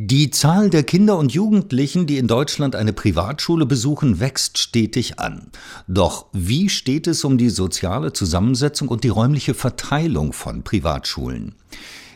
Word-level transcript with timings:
Die 0.00 0.30
Zahl 0.30 0.70
der 0.70 0.84
Kinder 0.84 1.18
und 1.18 1.32
Jugendlichen, 1.32 2.06
die 2.06 2.18
in 2.18 2.28
Deutschland 2.28 2.76
eine 2.76 2.92
Privatschule 2.92 3.66
besuchen, 3.66 4.20
wächst 4.20 4.56
stetig 4.56 5.18
an. 5.18 5.50
Doch 5.88 6.26
wie 6.32 6.68
steht 6.68 7.08
es 7.08 7.24
um 7.24 7.36
die 7.36 7.50
soziale 7.50 8.12
Zusammensetzung 8.12 8.86
und 8.86 9.02
die 9.02 9.08
räumliche 9.08 9.54
Verteilung 9.54 10.32
von 10.32 10.62
Privatschulen? 10.62 11.56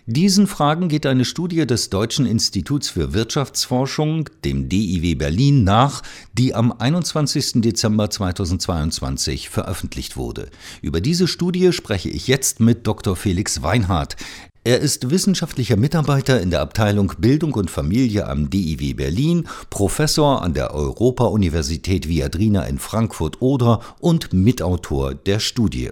Diesen 0.06 0.46
Fragen 0.46 0.88
geht 0.88 1.06
eine 1.06 1.24
Studie 1.24 1.66
des 1.66 1.90
Deutschen 1.90 2.24
Instituts 2.24 2.88
für 2.88 3.14
Wirtschaftsforschung, 3.14 4.28
dem 4.44 4.68
DIW 4.68 5.16
Berlin, 5.16 5.64
nach, 5.64 6.02
die 6.32 6.54
am 6.54 6.70
21. 6.70 7.62
Dezember 7.62 8.10
2022 8.10 9.48
veröffentlicht 9.48 10.16
wurde. 10.16 10.50
Über 10.82 11.00
diese 11.00 11.26
Studie 11.26 11.72
spreche 11.72 12.10
ich 12.10 12.28
jetzt 12.28 12.60
mit 12.60 12.86
Dr. 12.86 13.16
Felix 13.16 13.62
Weinhardt. 13.62 14.16
Er 14.64 14.78
ist 14.78 15.10
wissenschaftlicher 15.10 15.76
Mitarbeiter 15.76 16.40
in 16.40 16.50
der 16.50 16.60
Abteilung 16.60 17.14
Bildung 17.18 17.52
und 17.54 17.68
Familie 17.68 18.28
am 18.28 18.48
DIW 18.48 18.94
Berlin, 18.94 19.48
Professor 19.70 20.40
an 20.40 20.54
der 20.54 20.72
Europa-Universität 20.72 22.08
Viadrina 22.08 22.62
in 22.66 22.78
Frankfurt-Oder 22.78 23.80
und 23.98 24.32
Mitautor 24.32 25.16
der 25.16 25.40
Studie. 25.40 25.90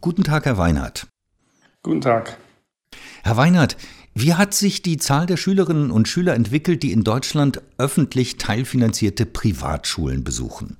Guten 0.00 0.22
Tag, 0.22 0.44
Herr 0.44 0.56
Weinhardt. 0.56 1.08
Guten 1.82 2.00
Tag. 2.00 2.36
Herr 3.24 3.36
Weinhardt, 3.36 3.76
wie 4.14 4.34
hat 4.34 4.54
sich 4.54 4.82
die 4.82 4.98
Zahl 4.98 5.26
der 5.26 5.36
Schülerinnen 5.36 5.90
und 5.90 6.06
Schüler 6.06 6.34
entwickelt, 6.34 6.84
die 6.84 6.92
in 6.92 7.02
Deutschland 7.02 7.60
öffentlich 7.76 8.36
teilfinanzierte 8.36 9.26
Privatschulen 9.26 10.22
besuchen? 10.22 10.76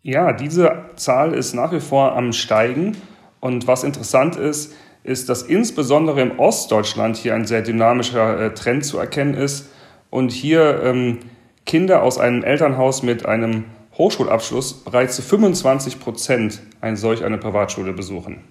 Ja, 0.00 0.32
diese 0.32 0.86
Zahl 0.96 1.34
ist 1.34 1.52
nach 1.52 1.70
wie 1.72 1.80
vor 1.80 2.16
am 2.16 2.32
Steigen. 2.32 2.96
Und 3.40 3.66
was 3.66 3.84
interessant 3.84 4.36
ist, 4.36 4.72
ist, 5.02 5.28
dass 5.28 5.42
insbesondere 5.42 6.20
im 6.20 6.38
Ostdeutschland 6.38 7.16
hier 7.16 7.34
ein 7.34 7.46
sehr 7.46 7.62
dynamischer 7.62 8.40
äh, 8.40 8.54
Trend 8.54 8.84
zu 8.84 8.98
erkennen 8.98 9.34
ist 9.34 9.70
und 10.10 10.32
hier 10.32 10.82
ähm, 10.82 11.18
Kinder 11.66 12.02
aus 12.02 12.18
einem 12.18 12.42
Elternhaus 12.42 13.02
mit 13.02 13.26
einem 13.26 13.64
Hochschulabschluss 13.96 14.84
bereits 14.84 15.16
zu 15.16 15.22
25 15.22 16.00
Prozent 16.00 16.60
eine 16.80 16.96
solch 16.96 17.24
eine 17.24 17.38
Privatschule 17.38 17.92
besuchen. 17.92 18.44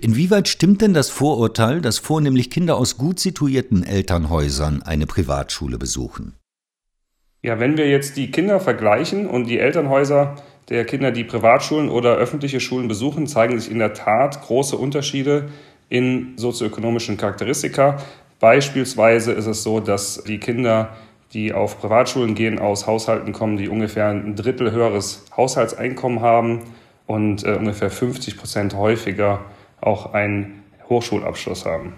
Inwieweit 0.00 0.48
stimmt 0.48 0.82
denn 0.82 0.94
das 0.94 1.08
Vorurteil, 1.08 1.80
dass 1.80 1.98
vornehmlich 1.98 2.50
Kinder 2.50 2.76
aus 2.76 2.98
gut 2.98 3.18
situierten 3.18 3.82
Elternhäusern 3.82 4.82
eine 4.82 5.06
Privatschule 5.06 5.78
besuchen? 5.78 6.34
Ja, 7.42 7.58
wenn 7.58 7.78
wir 7.78 7.88
jetzt 7.88 8.16
die 8.16 8.30
Kinder 8.30 8.60
vergleichen 8.60 9.26
und 9.26 9.46
die 9.46 9.58
Elternhäuser 9.58 10.36
der 10.68 10.84
Kinder, 10.84 11.10
die 11.10 11.24
Privatschulen 11.24 11.88
oder 11.88 12.16
öffentliche 12.16 12.60
Schulen 12.60 12.88
besuchen, 12.88 13.26
zeigen 13.26 13.58
sich 13.58 13.70
in 13.70 13.78
der 13.78 13.94
Tat 13.94 14.42
große 14.42 14.76
Unterschiede 14.76 15.48
in 15.88 16.34
sozioökonomischen 16.36 17.16
Charakteristika. 17.16 17.98
Beispielsweise 18.38 19.32
ist 19.32 19.46
es 19.46 19.62
so, 19.62 19.80
dass 19.80 20.22
die 20.24 20.38
Kinder, 20.38 20.90
die 21.32 21.52
auf 21.52 21.80
Privatschulen 21.80 22.34
gehen, 22.34 22.58
aus 22.58 22.86
Haushalten 22.86 23.32
kommen, 23.32 23.56
die 23.56 23.68
ungefähr 23.68 24.08
ein 24.08 24.36
Drittel 24.36 24.70
höheres 24.70 25.24
Haushaltseinkommen 25.36 26.20
haben 26.20 26.60
und 27.06 27.44
äh, 27.44 27.54
ungefähr 27.54 27.90
50 27.90 28.36
Prozent 28.36 28.74
häufiger 28.76 29.40
auch 29.80 30.14
einen 30.14 30.62
Hochschulabschluss 30.88 31.66
haben. 31.66 31.94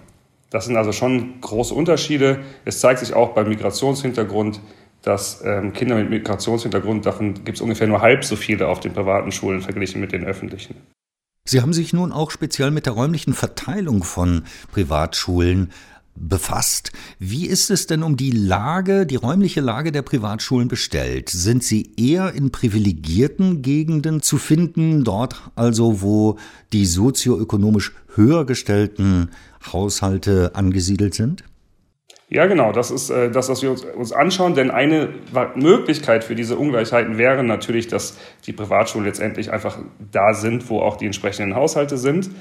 Das 0.49 0.65
sind 0.65 0.77
also 0.77 0.91
schon 0.91 1.41
große 1.41 1.73
Unterschiede. 1.73 2.39
Es 2.65 2.79
zeigt 2.79 2.99
sich 2.99 3.13
auch 3.13 3.29
beim 3.29 3.49
Migrationshintergrund, 3.49 4.59
dass 5.03 5.43
ähm, 5.45 5.73
Kinder 5.73 5.95
mit 5.95 6.09
Migrationshintergrund, 6.09 7.05
davon 7.05 7.43
gibt 7.43 7.57
es 7.57 7.61
ungefähr 7.61 7.87
nur 7.87 8.01
halb 8.01 8.25
so 8.25 8.35
viele 8.35 8.67
auf 8.67 8.79
den 8.79 8.93
privaten 8.93 9.31
Schulen 9.31 9.61
verglichen 9.61 10.01
mit 10.01 10.11
den 10.11 10.23
öffentlichen. 10.23 10.75
Sie 11.45 11.61
haben 11.61 11.73
sich 11.73 11.91
nun 11.91 12.13
auch 12.13 12.31
speziell 12.31 12.71
mit 12.71 12.85
der 12.85 12.93
räumlichen 12.93 13.33
Verteilung 13.33 14.03
von 14.03 14.43
Privatschulen 14.71 15.71
befasst. 16.15 16.91
Wie 17.19 17.47
ist 17.47 17.69
es 17.69 17.87
denn 17.87 18.03
um 18.03 18.15
die 18.15 18.31
Lage, 18.31 19.05
die 19.05 19.15
räumliche 19.15 19.61
Lage 19.61 19.91
der 19.91 20.03
Privatschulen 20.03 20.69
bestellt? 20.69 21.29
Sind 21.29 21.63
sie 21.63 21.91
eher 21.97 22.33
in 22.33 22.51
privilegierten 22.51 23.61
Gegenden 23.61 24.21
zu 24.21 24.37
finden, 24.37 25.03
dort 25.03 25.51
also, 25.55 26.01
wo 26.01 26.37
die 26.71 26.85
sozioökonomisch 26.85 27.93
höher 28.15 28.45
gestellten 28.45 29.31
Haushalte 29.71 30.51
angesiedelt 30.55 31.13
sind? 31.13 31.43
Ja, 32.33 32.47
genau, 32.47 32.71
das 32.71 32.89
ist 32.89 33.11
äh, 33.11 33.29
das, 33.29 33.49
was 33.49 33.61
wir 33.61 33.75
uns, 33.95 34.11
anschauen. 34.11 34.55
Denn 34.55 34.71
eine 34.71 35.09
Möglichkeit 35.53 36.23
für 36.23 36.33
diese 36.33 36.57
Ungleichheiten 36.57 37.19
wäre 37.19 37.43
natürlich, 37.43 37.87
dass 37.87 38.17
die 38.47 38.53
Privatschulen 38.53 39.05
letztendlich 39.05 39.51
einfach 39.51 39.77
da 40.11 40.33
sind, 40.33 40.67
wo 40.67 40.79
auch 40.79 40.97
die 40.97 41.05
entsprechenden 41.05 41.55
Haushalte 41.55 41.95
sind. 41.95 42.31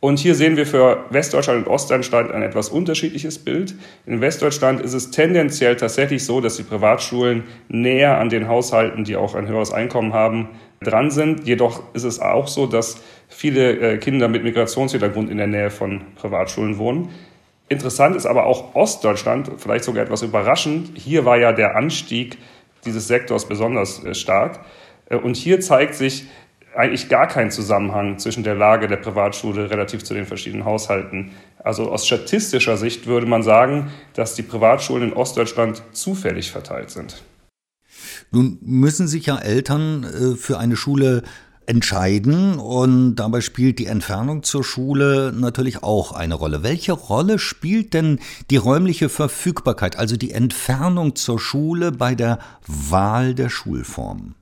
Und 0.00 0.18
hier 0.18 0.34
sehen 0.34 0.56
wir 0.56 0.66
für 0.66 1.04
Westdeutschland 1.10 1.64
und 1.64 1.72
Ostdeutschland 1.72 2.32
ein 2.32 2.42
etwas 2.42 2.70
unterschiedliches 2.70 3.38
Bild. 3.38 3.76
In 4.04 4.20
Westdeutschland 4.20 4.80
ist 4.80 4.94
es 4.94 5.12
tendenziell 5.12 5.76
tatsächlich 5.76 6.24
so, 6.24 6.40
dass 6.40 6.56
die 6.56 6.64
Privatschulen 6.64 7.44
näher 7.68 8.18
an 8.18 8.28
den 8.28 8.48
Haushalten, 8.48 9.04
die 9.04 9.14
auch 9.14 9.36
ein 9.36 9.46
höheres 9.46 9.70
Einkommen 9.72 10.12
haben, 10.12 10.48
dran 10.82 11.12
sind. 11.12 11.46
Jedoch 11.46 11.82
ist 11.94 12.04
es 12.04 12.18
auch 12.18 12.48
so, 12.48 12.66
dass 12.66 13.00
viele 13.28 13.78
äh, 13.78 13.98
Kinder 13.98 14.26
mit 14.26 14.42
Migrationshintergrund 14.42 15.30
in 15.30 15.38
der 15.38 15.46
Nähe 15.46 15.70
von 15.70 16.02
Privatschulen 16.16 16.78
wohnen. 16.78 17.10
Interessant 17.68 18.14
ist 18.14 18.26
aber 18.26 18.46
auch 18.46 18.74
Ostdeutschland, 18.74 19.50
vielleicht 19.58 19.84
sogar 19.84 20.04
etwas 20.04 20.22
überraschend. 20.22 20.96
Hier 20.96 21.24
war 21.24 21.38
ja 21.38 21.52
der 21.52 21.76
Anstieg 21.76 22.38
dieses 22.84 23.08
Sektors 23.08 23.48
besonders 23.48 24.04
äh, 24.04 24.14
stark. 24.14 24.60
Äh, 25.06 25.16
und 25.16 25.36
hier 25.36 25.60
zeigt 25.60 25.94
sich, 25.94 26.26
eigentlich 26.76 27.08
gar 27.08 27.26
kein 27.26 27.50
Zusammenhang 27.50 28.18
zwischen 28.18 28.44
der 28.44 28.54
Lage 28.54 28.86
der 28.86 28.98
Privatschule 28.98 29.70
relativ 29.70 30.04
zu 30.04 30.14
den 30.14 30.26
verschiedenen 30.26 30.66
Haushalten. 30.66 31.32
Also 31.58 31.90
aus 31.90 32.06
statistischer 32.06 32.76
Sicht 32.76 33.06
würde 33.06 33.26
man 33.26 33.42
sagen, 33.42 33.90
dass 34.14 34.34
die 34.34 34.42
Privatschulen 34.42 35.08
in 35.08 35.12
Ostdeutschland 35.14 35.82
zufällig 35.92 36.52
verteilt 36.52 36.90
sind. 36.90 37.22
Nun 38.30 38.58
müssen 38.60 39.08
sich 39.08 39.26
ja 39.26 39.38
Eltern 39.38 40.04
äh, 40.04 40.36
für 40.36 40.58
eine 40.58 40.76
Schule 40.76 41.22
entscheiden 41.66 42.58
und 42.58 43.16
dabei 43.16 43.40
spielt 43.40 43.78
die 43.78 43.86
Entfernung 43.86 44.42
zur 44.42 44.64
Schule 44.64 45.32
natürlich 45.34 45.82
auch 45.82 46.12
eine 46.12 46.34
Rolle. 46.34 46.62
Welche 46.62 46.92
Rolle 46.92 47.38
spielt 47.38 47.94
denn 47.94 48.18
die 48.50 48.56
räumliche 48.56 49.08
Verfügbarkeit, 49.08 49.98
also 49.98 50.16
die 50.16 50.32
Entfernung 50.32 51.16
zur 51.16 51.38
Schule 51.38 51.92
bei 51.92 52.14
der 52.14 52.38
Wahl 52.66 53.34
der 53.34 53.48
Schulform? 53.48 54.34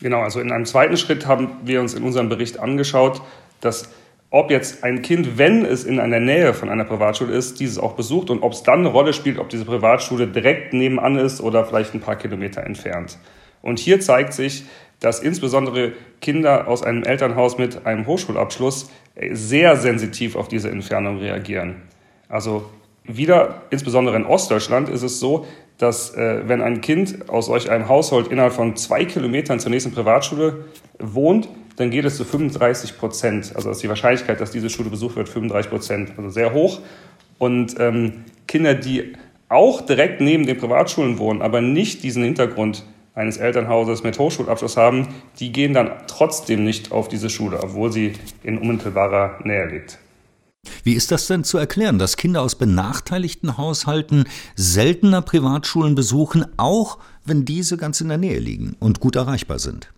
Genau, 0.00 0.20
also 0.20 0.40
in 0.40 0.50
einem 0.50 0.66
zweiten 0.66 0.96
Schritt 0.96 1.26
haben 1.26 1.48
wir 1.64 1.80
uns 1.80 1.94
in 1.94 2.02
unserem 2.02 2.28
Bericht 2.28 2.58
angeschaut, 2.58 3.22
dass 3.60 3.88
ob 4.30 4.50
jetzt 4.50 4.82
ein 4.82 5.02
Kind, 5.02 5.36
wenn 5.36 5.64
es 5.64 5.84
in 5.84 6.00
einer 6.00 6.18
Nähe 6.18 6.54
von 6.54 6.70
einer 6.70 6.84
Privatschule 6.84 7.34
ist, 7.34 7.60
dieses 7.60 7.78
auch 7.78 7.92
besucht 7.92 8.30
und 8.30 8.42
ob 8.42 8.52
es 8.52 8.62
dann 8.62 8.80
eine 8.80 8.88
Rolle 8.88 9.12
spielt, 9.12 9.38
ob 9.38 9.50
diese 9.50 9.66
Privatschule 9.66 10.26
direkt 10.26 10.72
nebenan 10.72 11.16
ist 11.16 11.40
oder 11.40 11.66
vielleicht 11.66 11.94
ein 11.94 12.00
paar 12.00 12.16
Kilometer 12.16 12.64
entfernt. 12.64 13.18
Und 13.62 13.78
hier 13.78 14.00
zeigt 14.00 14.34
sich, 14.34 14.64
dass 15.00 15.20
insbesondere 15.20 15.92
Kinder 16.20 16.68
aus 16.68 16.82
einem 16.82 17.02
Elternhaus 17.02 17.58
mit 17.58 17.86
einem 17.86 18.06
Hochschulabschluss 18.06 18.90
sehr 19.30 19.76
sensitiv 19.76 20.36
auf 20.36 20.48
diese 20.48 20.70
Entfernung 20.70 21.18
reagieren. 21.18 21.82
Also 22.28 22.68
wieder, 23.04 23.62
insbesondere 23.70 24.16
in 24.16 24.24
Ostdeutschland, 24.24 24.88
ist 24.88 25.02
es 25.02 25.18
so, 25.18 25.46
dass 25.78 26.14
äh, 26.14 26.42
wenn 26.46 26.62
ein 26.62 26.80
Kind 26.80 27.28
aus 27.28 27.46
solch 27.46 27.70
einem 27.70 27.88
Haushalt 27.88 28.28
innerhalb 28.28 28.52
von 28.52 28.76
zwei 28.76 29.04
Kilometern 29.04 29.58
zur 29.58 29.70
nächsten 29.70 29.90
Privatschule 29.90 30.66
wohnt, 30.98 31.48
dann 31.76 31.90
geht 31.90 32.04
es 32.04 32.16
zu 32.16 32.24
35 32.24 32.98
Prozent. 32.98 33.52
Also 33.56 33.70
ist 33.70 33.82
die 33.82 33.88
Wahrscheinlichkeit, 33.88 34.40
dass 34.40 34.52
diese 34.52 34.70
Schule 34.70 34.90
besucht 34.90 35.16
wird, 35.16 35.28
35 35.28 35.70
Prozent. 35.70 36.12
Also 36.16 36.30
sehr 36.30 36.52
hoch. 36.52 36.80
Und 37.38 37.74
ähm, 37.80 38.24
Kinder, 38.46 38.74
die 38.74 39.14
auch 39.48 39.80
direkt 39.80 40.20
neben 40.20 40.46
den 40.46 40.58
Privatschulen 40.58 41.18
wohnen, 41.18 41.42
aber 41.42 41.60
nicht 41.60 42.04
diesen 42.04 42.22
Hintergrund 42.22 42.84
eines 43.14 43.36
Elternhauses 43.36 44.02
mit 44.02 44.18
Hochschulabschluss 44.18 44.76
haben, 44.76 45.08
die 45.38 45.52
gehen 45.52 45.74
dann 45.74 45.90
trotzdem 46.06 46.64
nicht 46.64 46.92
auf 46.92 47.08
diese 47.08 47.28
Schule, 47.28 47.62
obwohl 47.62 47.92
sie 47.92 48.14
in 48.42 48.58
unmittelbarer 48.58 49.40
Nähe 49.44 49.68
liegt. 49.68 49.98
Wie 50.84 50.94
ist 50.94 51.10
das 51.10 51.26
denn 51.26 51.44
zu 51.44 51.58
erklären, 51.58 51.98
dass 51.98 52.16
Kinder 52.16 52.40
aus 52.40 52.54
benachteiligten 52.54 53.58
Haushalten 53.58 54.24
seltener 54.54 55.20
Privatschulen 55.20 55.94
besuchen, 55.94 56.46
auch 56.56 56.98
wenn 57.24 57.44
diese 57.44 57.76
ganz 57.76 58.00
in 58.00 58.08
der 58.08 58.18
Nähe 58.18 58.38
liegen 58.38 58.76
und 58.78 59.00
gut 59.00 59.16
erreichbar 59.16 59.58
sind? 59.58 59.92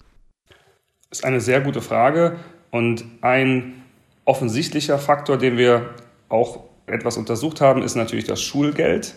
Das 1.11 1.20
ist 1.20 1.25
eine 1.25 1.40
sehr 1.40 1.61
gute 1.61 1.82
Frage 1.82 2.38
und 2.70 3.05
ein 3.20 3.82
offensichtlicher 4.25 4.99
Faktor, 4.99 5.37
den 5.37 5.58
wir 5.58 5.90
auch 6.28 6.64
etwas 6.87 7.16
untersucht 7.16 7.61
haben, 7.61 7.82
ist 7.82 7.94
natürlich 7.94 8.25
das 8.25 8.43
Schulgeld. 8.43 9.14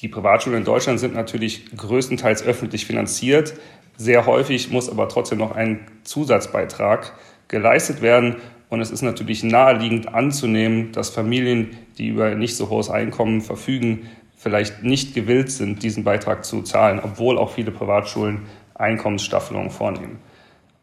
Die 0.00 0.08
Privatschulen 0.08 0.58
in 0.58 0.64
Deutschland 0.64 1.00
sind 1.00 1.14
natürlich 1.14 1.76
größtenteils 1.76 2.42
öffentlich 2.42 2.86
finanziert. 2.86 3.54
Sehr 3.96 4.26
häufig 4.26 4.70
muss 4.70 4.90
aber 4.90 5.08
trotzdem 5.08 5.38
noch 5.38 5.52
ein 5.52 5.86
Zusatzbeitrag 6.02 7.12
geleistet 7.48 8.02
werden. 8.02 8.36
Und 8.68 8.80
es 8.80 8.90
ist 8.90 9.02
natürlich 9.02 9.44
naheliegend 9.44 10.12
anzunehmen, 10.12 10.90
dass 10.92 11.10
Familien, 11.10 11.76
die 11.96 12.08
über 12.08 12.34
nicht 12.34 12.56
so 12.56 12.70
hohes 12.70 12.90
Einkommen 12.90 13.40
verfügen, 13.40 14.08
vielleicht 14.36 14.82
nicht 14.82 15.14
gewillt 15.14 15.50
sind, 15.50 15.82
diesen 15.82 16.02
Beitrag 16.02 16.44
zu 16.44 16.62
zahlen, 16.62 17.00
obwohl 17.02 17.38
auch 17.38 17.52
viele 17.52 17.70
Privatschulen 17.70 18.42
Einkommensstaffelungen 18.74 19.70
vornehmen. 19.70 20.18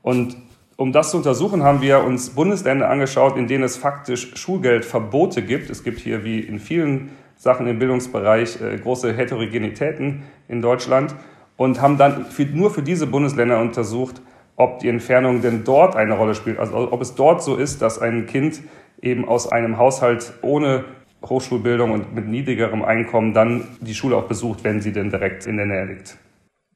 Und 0.02 0.38
um 0.78 0.92
das 0.92 1.12
zu 1.12 1.18
untersuchen, 1.18 1.62
haben 1.62 1.82
wir 1.82 2.04
uns 2.04 2.32
Bundesländer 2.32 2.90
angeschaut, 2.90 3.38
in 3.38 3.48
denen 3.48 3.64
es 3.64 3.78
faktisch 3.78 4.36
Schulgeldverbote 4.36 5.44
gibt. 5.44 5.70
Es 5.70 5.84
gibt 5.84 6.00
hier 6.00 6.24
wie 6.24 6.40
in 6.40 6.60
vielen 6.60 7.12
Sachen 7.42 7.66
im 7.66 7.80
Bildungsbereich, 7.80 8.62
äh, 8.62 8.78
große 8.78 9.14
Heterogenitäten 9.14 10.22
in 10.48 10.62
Deutschland 10.62 11.16
und 11.58 11.82
haben 11.82 11.98
dann 11.98 12.26
für, 12.26 12.46
nur 12.46 12.70
für 12.70 12.84
diese 12.84 13.08
Bundesländer 13.08 13.60
untersucht, 13.60 14.22
ob 14.58 14.78
die 14.78 14.90
Entfernung 14.90 15.42
denn 15.42 15.64
dort 15.64 15.96
eine 15.96 16.14
Rolle 16.14 16.36
spielt. 16.36 16.60
Also 16.60 16.92
ob 16.92 17.02
es 17.02 17.16
dort 17.16 17.42
so 17.42 17.56
ist, 17.56 17.82
dass 17.82 17.98
ein 17.98 18.28
Kind 18.28 18.62
eben 19.02 19.28
aus 19.28 19.52
einem 19.52 19.80
Haushalt 19.80 20.34
ohne 20.44 20.84
Hochschulbildung 21.26 21.90
und 21.90 22.14
mit 22.14 22.28
niedrigerem 22.28 22.84
Einkommen 22.84 23.34
dann 23.34 23.64
die 23.80 23.96
Schule 23.96 24.18
auch 24.18 24.28
besucht, 24.28 24.64
wenn 24.64 24.80
sie 24.80 24.92
denn 24.92 25.10
direkt 25.10 25.48
in 25.48 25.58
der 25.58 25.66
Nähe 25.66 25.86
liegt. 25.86 26.18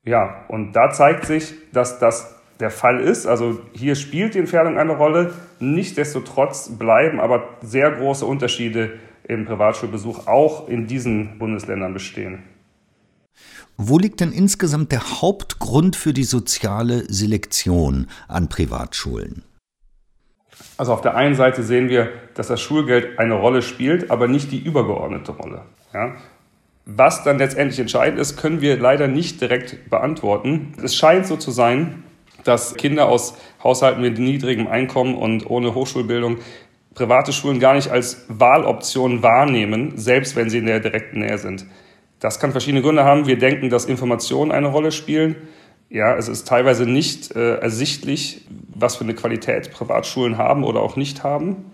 Ja, 0.03 0.45
und 0.47 0.75
da 0.75 0.89
zeigt 0.89 1.25
sich, 1.25 1.53
dass 1.73 1.99
das 1.99 2.41
der 2.59 2.71
Fall 2.71 3.01
ist. 3.01 3.27
Also 3.27 3.59
hier 3.73 3.93
spielt 3.93 4.33
die 4.33 4.39
Entfernung 4.39 4.79
eine 4.79 4.97
Rolle. 4.97 5.31
Nichtsdestotrotz 5.59 6.69
bleiben 6.69 7.19
aber 7.19 7.49
sehr 7.61 7.91
große 7.91 8.25
Unterschiede 8.25 8.93
im 9.27 9.45
Privatschulbesuch 9.45 10.27
auch 10.27 10.67
in 10.67 10.87
diesen 10.87 11.37
Bundesländern 11.39 11.93
bestehen. 11.93 12.43
Wo 13.77 13.97
liegt 13.97 14.21
denn 14.21 14.31
insgesamt 14.31 14.91
der 14.91 15.21
Hauptgrund 15.21 15.95
für 15.95 16.13
die 16.13 16.23
soziale 16.23 17.11
Selektion 17.11 18.07
an 18.27 18.47
Privatschulen? 18.47 19.43
Also 20.77 20.93
auf 20.93 21.01
der 21.01 21.15
einen 21.15 21.35
Seite 21.35 21.63
sehen 21.63 21.89
wir, 21.89 22.11
dass 22.33 22.47
das 22.47 22.61
Schulgeld 22.61 23.19
eine 23.19 23.33
Rolle 23.33 23.61
spielt, 23.61 24.11
aber 24.11 24.27
nicht 24.27 24.51
die 24.51 24.59
übergeordnete 24.59 25.33
Rolle. 25.33 25.63
Ja? 25.93 26.15
Was 26.85 27.23
dann 27.23 27.37
letztendlich 27.37 27.79
entscheidend 27.79 28.19
ist, 28.19 28.37
können 28.37 28.61
wir 28.61 28.77
leider 28.77 29.07
nicht 29.07 29.41
direkt 29.41 29.89
beantworten. 29.89 30.73
Es 30.81 30.95
scheint 30.95 31.25
so 31.25 31.35
zu 31.35 31.51
sein, 31.51 32.03
dass 32.43 32.75
Kinder 32.75 33.07
aus 33.07 33.37
Haushalten 33.63 34.01
mit 34.01 34.19
niedrigem 34.19 34.67
Einkommen 34.67 35.15
und 35.15 35.49
ohne 35.49 35.73
Hochschulbildung 35.73 36.37
private 36.95 37.33
Schulen 37.33 37.59
gar 37.59 37.75
nicht 37.75 37.89
als 37.89 38.25
Wahloption 38.29 39.21
wahrnehmen, 39.21 39.93
selbst 39.97 40.35
wenn 40.35 40.49
sie 40.49 40.57
in 40.57 40.65
der 40.65 40.79
direkten 40.79 41.19
Nähe 41.19 41.37
sind. 41.37 41.65
Das 42.19 42.39
kann 42.39 42.51
verschiedene 42.51 42.81
Gründe 42.81 43.03
haben. 43.03 43.27
Wir 43.27 43.37
denken, 43.37 43.69
dass 43.69 43.85
Informationen 43.85 44.51
eine 44.51 44.67
Rolle 44.67 44.91
spielen. 44.91 45.35
Ja, 45.89 46.15
es 46.15 46.27
ist 46.27 46.47
teilweise 46.47 46.85
nicht 46.85 47.35
äh, 47.35 47.57
ersichtlich, 47.57 48.45
was 48.73 48.95
für 48.95 49.03
eine 49.03 49.13
Qualität 49.13 49.71
Privatschulen 49.71 50.37
haben 50.37 50.63
oder 50.63 50.81
auch 50.81 50.95
nicht 50.95 51.23
haben. 51.23 51.65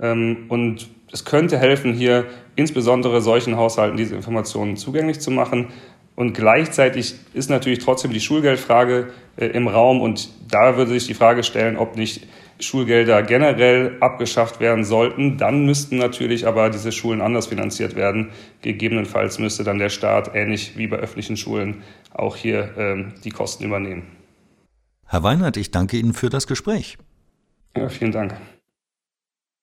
Ähm, 0.00 0.46
und 0.48 0.88
es 1.12 1.24
könnte 1.24 1.58
helfen, 1.58 1.92
hier 1.92 2.26
insbesondere 2.56 3.20
solchen 3.20 3.56
Haushalten 3.56 3.96
diese 3.96 4.14
Informationen 4.14 4.76
zugänglich 4.76 5.20
zu 5.20 5.30
machen. 5.30 5.68
Und 6.14 6.34
gleichzeitig 6.34 7.16
ist 7.34 7.50
natürlich 7.50 7.80
trotzdem 7.80 8.12
die 8.12 8.20
Schulgeldfrage 8.20 9.10
äh, 9.36 9.46
im 9.46 9.68
Raum. 9.68 10.00
Und 10.00 10.30
da 10.48 10.76
würde 10.76 10.92
sich 10.92 11.06
die 11.06 11.14
Frage 11.14 11.42
stellen, 11.42 11.76
ob 11.76 11.96
nicht 11.96 12.26
Schulgelder 12.60 13.22
generell 13.22 13.96
abgeschafft 14.00 14.60
werden 14.60 14.84
sollten. 14.84 15.38
Dann 15.38 15.66
müssten 15.66 15.96
natürlich 15.96 16.46
aber 16.46 16.70
diese 16.70 16.92
Schulen 16.92 17.20
anders 17.20 17.48
finanziert 17.48 17.96
werden. 17.96 18.30
Gegebenenfalls 18.62 19.38
müsste 19.38 19.64
dann 19.64 19.78
der 19.78 19.88
Staat, 19.88 20.34
ähnlich 20.34 20.76
wie 20.76 20.86
bei 20.86 20.96
öffentlichen 20.96 21.36
Schulen, 21.36 21.82
auch 22.12 22.36
hier 22.36 22.74
ähm, 22.76 23.14
die 23.24 23.30
Kosten 23.30 23.64
übernehmen. 23.64 24.02
Herr 25.06 25.22
Weinert, 25.22 25.56
ich 25.56 25.70
danke 25.70 25.96
Ihnen 25.96 26.12
für 26.12 26.28
das 26.28 26.46
Gespräch. 26.46 26.98
Ja, 27.76 27.88
vielen 27.88 28.12
Dank. 28.12 28.36